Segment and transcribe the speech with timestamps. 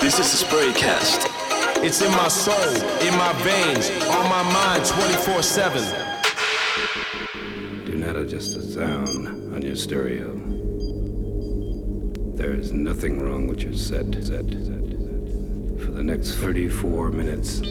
[0.00, 1.30] This is the Spraycast.
[1.82, 2.54] It's in my soul,
[3.00, 5.82] in my veins, on my mind 24 7.
[7.86, 10.32] Do not adjust the sound on your stereo.
[12.36, 14.12] There is nothing wrong with your set.
[14.14, 14.44] set, set.
[14.44, 17.62] For the next 34 minutes,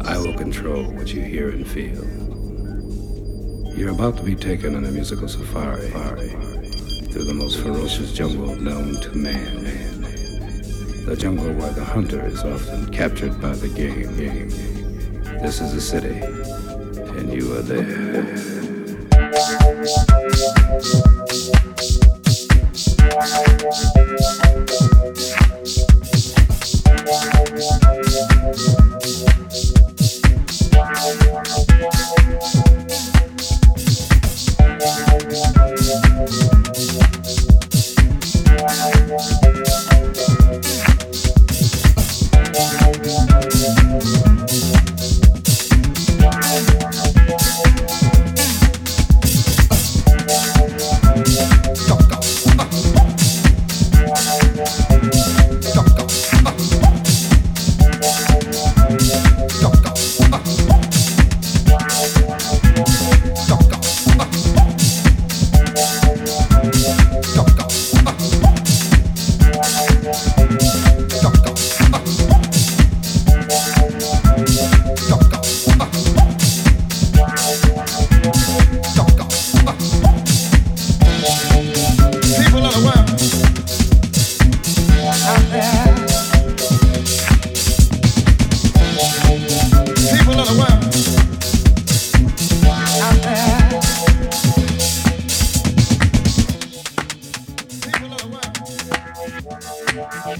[0.00, 2.04] I will control what you hear and feel.
[3.76, 6.49] You're about to be taken on a musical safari
[7.10, 9.64] through the most ferocious jungle known to man.
[11.06, 14.16] The jungle where the hunter is often captured by the game.
[15.42, 16.20] This is a city,
[17.18, 18.70] and you are there.
[99.92, 100.38] Out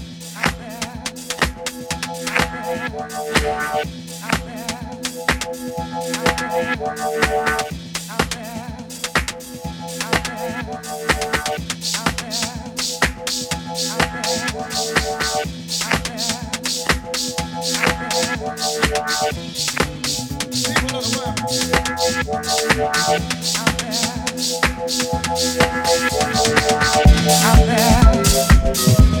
[27.65, 29.00] there.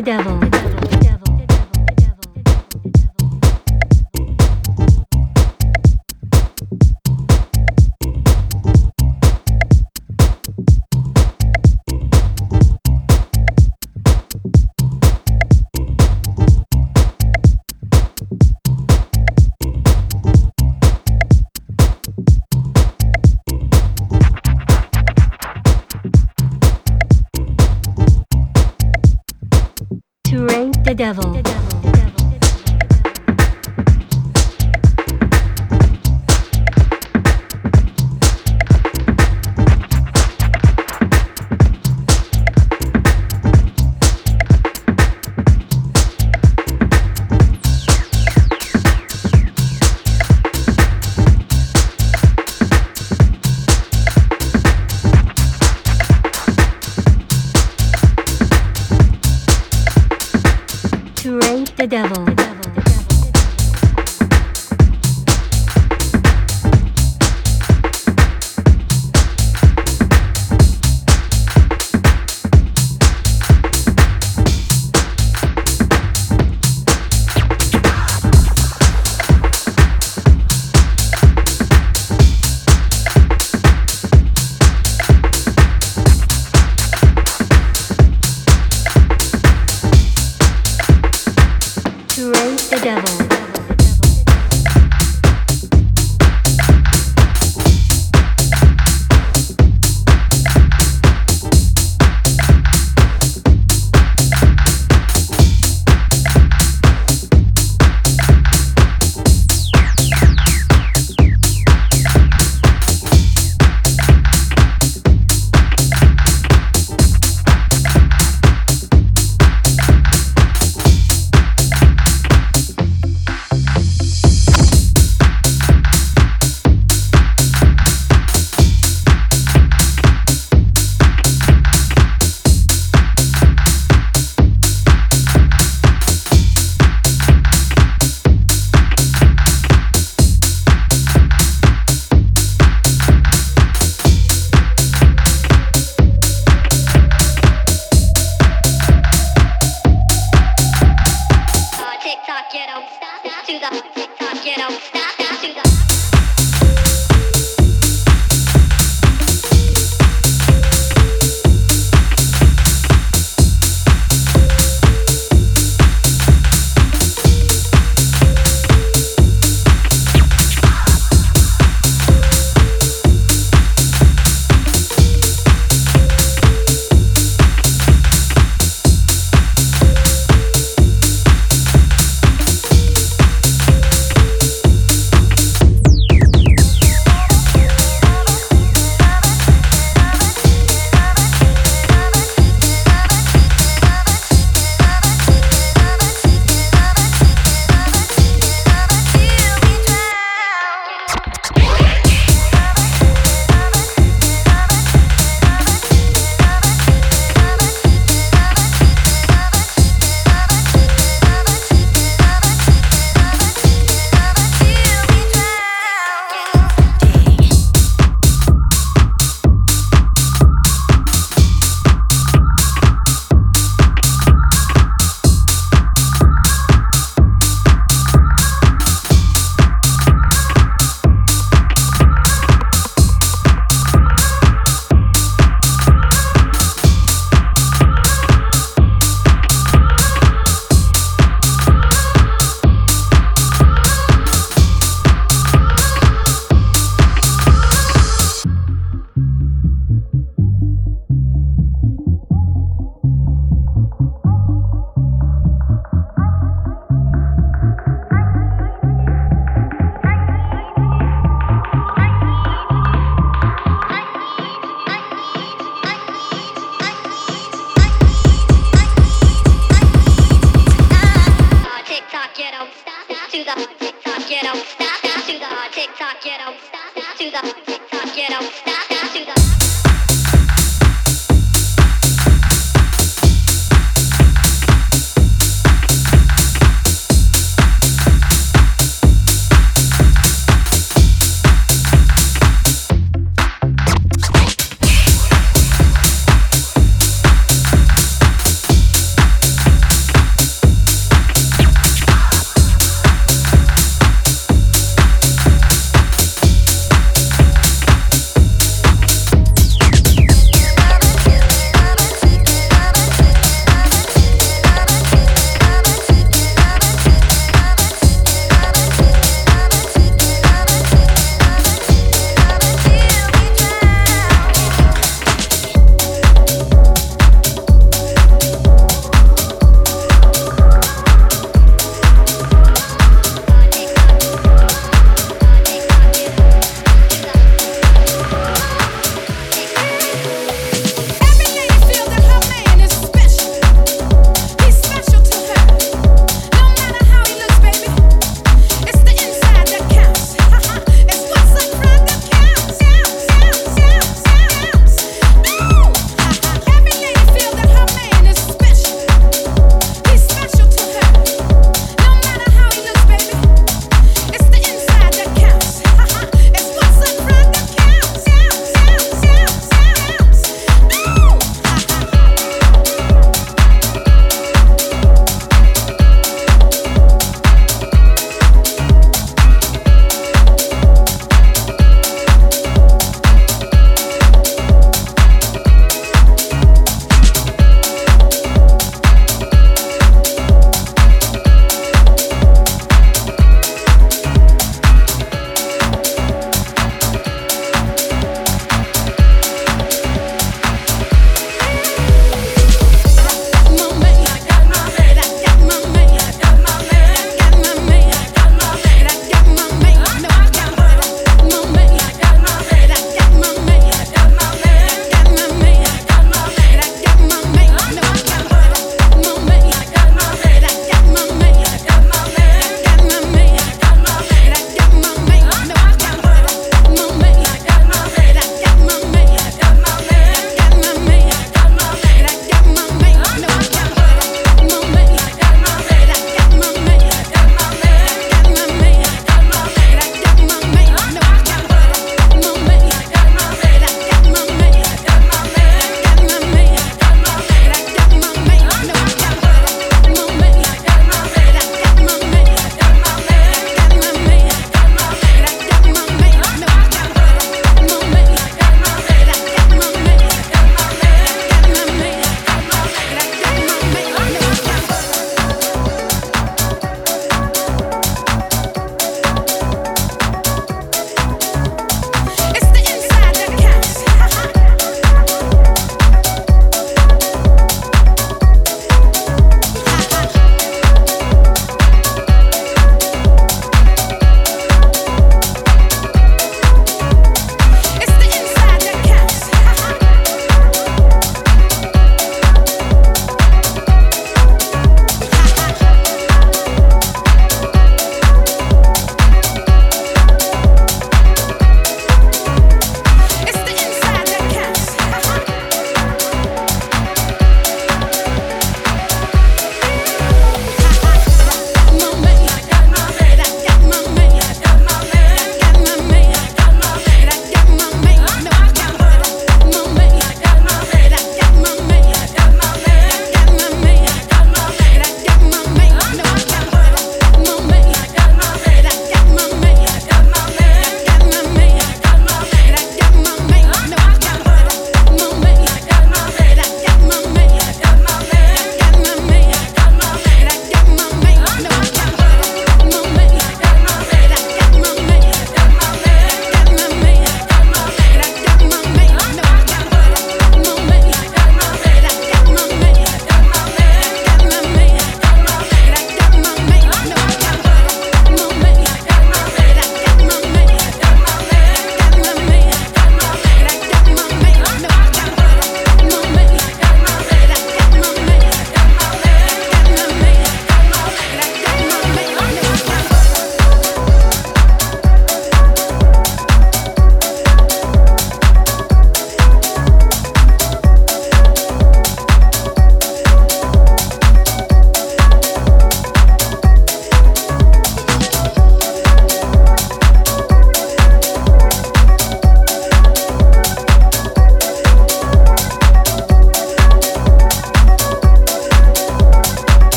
[0.00, 0.39] the devil.